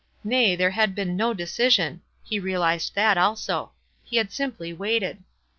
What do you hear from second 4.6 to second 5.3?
waited.